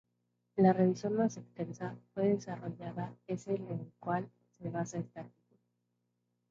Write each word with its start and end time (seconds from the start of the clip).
La 0.55 0.73
revisión 0.73 1.13
más 1.15 1.37
extensa 1.37 1.95
fue 2.15 2.29
desarrollada 2.29 3.13
es 3.27 3.45
en 3.47 3.69
la 3.69 3.77
cual 3.99 4.27
se 4.57 4.67
basa 4.71 4.97
este 4.97 5.19
artículo. 5.19 5.59